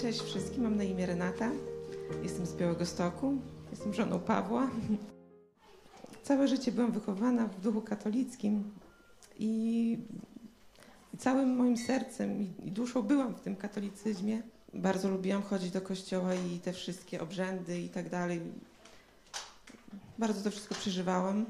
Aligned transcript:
Cześć 0.00 0.20
wszystkim, 0.20 0.62
mam 0.62 0.76
na 0.76 0.84
imię 0.84 1.06
Renata. 1.06 1.50
Jestem 2.22 2.46
z 2.46 2.54
Białego 2.54 2.86
Stoku. 2.86 3.34
Jestem 3.70 3.94
żoną 3.94 4.20
Pawła. 4.20 4.70
Całe 6.22 6.48
życie 6.48 6.72
byłam 6.72 6.92
wychowana 6.92 7.46
w 7.46 7.60
duchu 7.60 7.80
katolickim 7.80 8.64
i 9.38 9.98
całym 11.18 11.56
moim 11.56 11.76
sercem 11.76 12.40
i 12.64 12.70
duszą 12.70 13.02
byłam 13.02 13.34
w 13.34 13.40
tym 13.40 13.56
katolicyzmie. 13.56 14.42
Bardzo 14.74 15.08
lubiłam 15.08 15.42
chodzić 15.42 15.70
do 15.70 15.80
kościoła 15.80 16.34
i 16.34 16.58
te 16.58 16.72
wszystkie 16.72 17.20
obrzędy 17.20 17.80
i 17.80 17.88
tak 17.88 18.10
dalej. 18.10 18.40
Bardzo 20.18 20.42
to 20.42 20.50
wszystko 20.50 20.74
przeżywałam. 20.74 21.46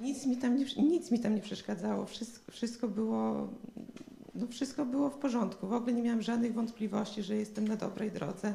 Nic 0.00 0.26
mi 0.26 0.36
tam 0.36 0.56
nie, 0.56 0.64
nic 0.76 1.10
mi 1.10 1.20
tam 1.20 1.34
nie 1.34 1.42
przeszkadzało. 1.42 2.06
Wszystko, 2.06 2.52
wszystko 2.52 2.88
było 2.88 3.48
no 4.36 4.46
wszystko 4.46 4.84
było 4.84 5.10
w 5.10 5.18
porządku. 5.18 5.66
W 5.66 5.72
ogóle 5.72 5.92
nie 5.92 6.02
miałam 6.02 6.22
żadnych 6.22 6.54
wątpliwości, 6.54 7.22
że 7.22 7.36
jestem 7.36 7.68
na 7.68 7.76
dobrej 7.76 8.10
drodze. 8.10 8.54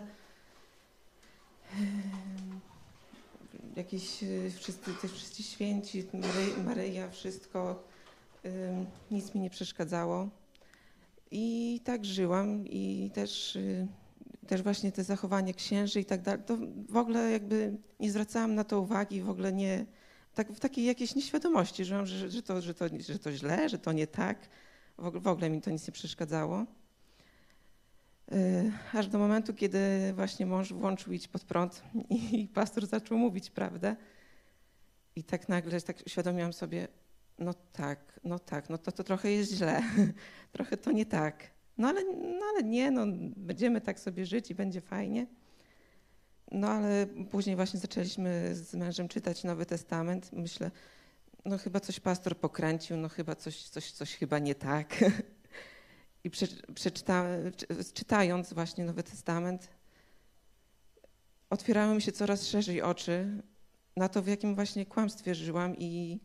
Jakieś 3.76 4.24
y, 4.24 4.52
wszyscy, 4.58 4.94
wszyscy 5.08 5.44
święci, 5.44 6.08
Maryja, 6.66 7.10
wszystko, 7.10 7.84
nic 9.12 9.36
mi 9.36 9.42
nie 9.42 9.50
przeszkadzało. 9.50 10.30
I 11.32 11.80
tak 11.84 12.06
żyłam 12.06 12.68
i 12.68 13.12
też, 13.14 13.56
y, 13.56 13.88
też 14.48 14.62
właśnie 14.62 14.92
te 14.92 15.04
zachowanie 15.04 15.54
księży 15.54 16.00
i 16.00 16.06
tak 16.06 16.22
dalej, 16.22 16.42
to 16.46 16.58
w 16.90 16.98
ogóle 16.98 17.32
jakby 17.32 17.78
nie 18.00 18.12
zwracałam 18.12 18.56
na 18.56 18.64
to 18.64 18.82
uwagi, 18.82 19.22
w 19.22 19.30
ogóle 19.30 19.54
nie, 19.54 19.86
tak, 20.36 20.52
w 20.52 20.60
takiej 20.60 20.86
jakiejś 20.86 21.16
nieświadomości, 21.16 21.86
że, 21.86 22.06
że, 22.06 22.30
że, 22.30 22.44
to, 22.44 22.62
że, 22.62 22.74
to, 22.74 22.86
że 23.00 23.20
to 23.20 23.32
źle, 23.32 23.70
że 23.70 23.80
to 23.80 23.92
nie 23.92 24.08
tak 24.08 24.38
w 25.02 25.28
ogóle 25.28 25.50
mi 25.50 25.62
to 25.62 25.72
nic 25.72 25.88
nie 25.88 25.92
przeszkadzało. 25.92 26.66
Y, 28.32 28.72
aż 28.94 29.08
do 29.08 29.20
momentu, 29.20 29.54
kiedy 29.54 29.80
właśnie 30.16 30.46
mąż 30.46 30.74
włączył 30.74 31.14
iść 31.14 31.28
pod 31.28 31.44
prąd 31.44 31.84
i 32.10 32.48
pastor 32.54 32.86
zaczął 32.86 33.18
mówić 33.18 33.50
prawdę. 33.50 33.96
I 35.16 35.24
tak 35.24 35.50
nagle 35.50 35.82
tak 35.82 35.98
uświadomiłam 36.06 36.54
sobie, 36.54 36.88
no 37.40 37.54
tak, 37.54 38.20
no 38.24 38.40
tak, 38.40 38.70
no 38.70 38.78
to, 38.78 38.92
to 38.92 39.04
trochę 39.04 39.32
jest 39.32 39.54
źle, 39.54 39.82
trochę 40.54 40.78
to 40.78 40.92
nie 40.92 41.06
tak. 41.06 41.52
No 41.78 41.88
ale, 41.88 42.04
no 42.14 42.46
ale 42.54 42.64
nie, 42.64 42.92
no 42.92 43.06
będziemy 43.38 43.82
tak 43.82 44.00
sobie 44.00 44.26
żyć 44.26 44.52
i 44.52 44.56
będzie 44.56 44.82
fajnie. 44.82 45.28
No 46.52 46.68
ale 46.68 47.08
później 47.32 47.56
właśnie 47.56 47.80
zaczęliśmy 47.80 48.56
z 48.56 48.74
mężem 48.74 49.08
czytać 49.08 49.44
Nowy 49.44 49.66
Testament. 49.66 50.34
Myślę, 50.34 50.72
no 51.46 51.58
chyba 51.58 51.80
coś 51.80 52.00
pastor 52.00 52.38
pokręcił, 52.38 52.98
no 52.98 53.10
chyba 53.10 53.36
coś, 53.36 53.64
coś, 53.64 53.92
coś 53.92 54.16
chyba 54.16 54.40
nie 54.40 54.56
tak. 54.56 54.96
I 56.24 56.30
przeczyta, 56.76 57.26
czytając 57.94 58.54
właśnie 58.54 58.84
Nowy 58.86 59.04
Testament, 59.04 59.70
otwierały 61.50 61.96
mi 61.96 62.02
się 62.02 62.12
coraz 62.12 62.48
szerzej 62.48 62.82
oczy 62.82 63.42
na 63.96 64.10
to, 64.10 64.22
w 64.22 64.28
jakim 64.28 64.56
właśnie 64.56 64.86
kłamstwie 64.86 65.36
żyłam 65.36 65.78
i, 65.78 66.20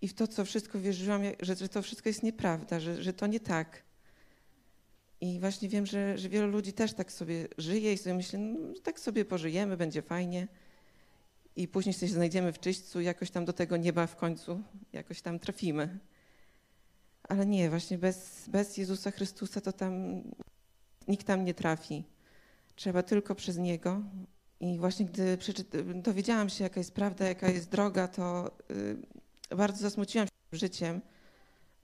i 0.00 0.08
w 0.08 0.14
to, 0.14 0.26
co 0.26 0.44
wszystko 0.44 0.80
wierzyłam, 0.80 1.22
że, 1.40 1.56
że 1.56 1.68
to 1.68 1.82
wszystko 1.82 2.08
jest 2.08 2.22
nieprawda, 2.22 2.80
że, 2.80 3.02
że 3.02 3.12
to 3.12 3.26
nie 3.26 3.40
tak. 3.40 3.82
I 5.20 5.40
właśnie 5.40 5.68
wiem, 5.68 5.86
że, 5.86 6.18
że 6.18 6.28
wielu 6.28 6.48
ludzi 6.48 6.72
też 6.72 6.92
tak 6.92 7.12
sobie 7.12 7.48
żyje 7.58 7.92
i 7.92 7.98
sobie 7.98 8.14
myśli, 8.14 8.38
no, 8.38 8.74
tak 8.82 9.00
sobie 9.00 9.24
pożyjemy, 9.24 9.76
będzie 9.76 10.02
fajnie 10.02 10.48
i 11.56 11.68
później 11.68 11.92
się 11.92 12.08
znajdziemy 12.08 12.52
w 12.52 12.60
czyśćcu, 12.60 13.00
jakoś 13.00 13.30
tam 13.30 13.44
do 13.44 13.52
tego 13.52 13.76
nieba 13.76 14.06
w 14.06 14.16
końcu 14.16 14.62
jakoś 14.92 15.22
tam 15.22 15.38
trafimy. 15.38 15.98
Ale 17.28 17.46
nie, 17.46 17.70
właśnie 17.70 17.98
bez, 17.98 18.48
bez 18.48 18.76
Jezusa 18.76 19.10
Chrystusa 19.10 19.60
to 19.60 19.72
tam 19.72 20.22
nikt 21.08 21.26
tam 21.26 21.44
nie 21.44 21.54
trafi. 21.54 22.04
Trzeba 22.74 23.02
tylko 23.02 23.34
przez 23.34 23.58
Niego. 23.58 24.02
I 24.60 24.78
właśnie 24.78 25.06
gdy 25.06 25.38
dowiedziałam 25.94 26.48
się, 26.48 26.64
jaka 26.64 26.80
jest 26.80 26.94
prawda, 26.94 27.28
jaka 27.28 27.48
jest 27.48 27.68
droga, 27.70 28.08
to 28.08 28.50
y, 29.50 29.56
bardzo 29.56 29.82
zasmuciłam 29.82 30.26
się 30.26 30.58
życiem, 30.58 31.00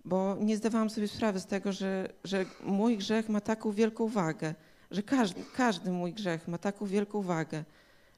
bo 0.04 0.36
nie 0.40 0.56
zdawałam 0.56 0.90
sobie 0.90 1.08
sprawy 1.08 1.40
z 1.40 1.46
tego, 1.46 1.72
że, 1.72 2.12
że 2.24 2.46
mój 2.64 2.98
grzech 2.98 3.28
ma 3.28 3.40
taką 3.40 3.72
wielką 3.72 4.08
wagę, 4.08 4.54
że 4.90 5.02
każdy, 5.02 5.44
każdy 5.56 5.90
mój 5.90 6.12
grzech 6.12 6.48
ma 6.48 6.58
taką 6.58 6.86
wielką 6.86 7.22
wagę, 7.22 7.64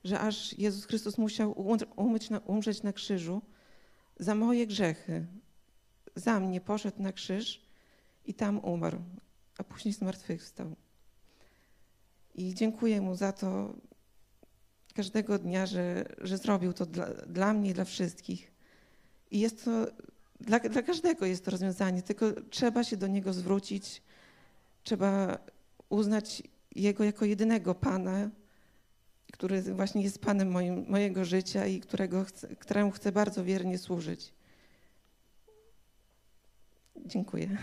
że 0.04 0.20
aż 0.20 0.59
Jezus 0.59 0.84
Chrystus 0.84 1.19
musiał 1.19 1.54
umyć 1.97 2.31
na, 2.31 2.38
umrzeć 2.38 2.82
na 2.82 2.92
krzyżu 2.92 3.42
za 4.19 4.34
moje 4.34 4.66
grzechy. 4.66 5.26
Za 6.16 6.41
mnie 6.41 6.60
poszedł 6.60 7.03
na 7.03 7.12
krzyż 7.12 7.62
i 8.26 8.34
tam 8.34 8.58
umarł, 8.58 8.98
a 9.58 9.64
później 9.64 9.94
zmartwychwstał. 9.94 10.76
I 12.34 12.54
dziękuję 12.54 13.00
Mu 13.00 13.14
za 13.14 13.32
to 13.32 13.75
każdego 14.94 15.38
dnia, 15.38 15.66
że, 15.66 16.04
że 16.19 16.38
zrobił 16.38 16.72
to 16.72 16.87
dla, 16.87 17.06
dla 17.06 17.53
mnie 17.53 17.70
i 17.70 17.75
dla 17.75 17.84
wszystkich. 17.84 18.53
I 19.31 19.41
jest 19.41 19.64
to, 19.64 19.87
dla, 20.41 20.58
dla 20.58 20.82
każdego 20.82 21.26
jest 21.26 21.44
to 21.44 21.50
rozwiązanie, 21.50 22.03
tylko 22.03 22.26
trzeba 22.50 22.84
się 22.84 22.97
do 22.97 23.06
Niego 23.06 23.32
zwrócić, 23.32 24.03
trzeba 24.82 25.38
uznać 25.88 26.42
Jego 26.75 27.04
jako 27.04 27.25
jedynego 27.25 27.75
Pana, 27.75 28.31
który 29.32 29.62
właśnie 29.62 30.02
jest 30.02 30.20
Panem 30.20 30.50
moim, 30.50 30.84
mojego 30.88 31.24
życia 31.24 31.66
i 31.66 31.80
którego 31.80 32.24
chcę, 32.24 32.56
któremu 32.56 32.90
chcę 32.90 33.12
bardzo 33.12 33.44
wiernie 33.44 33.78
służyć. 33.78 34.32
Dziękuję. 37.06 37.58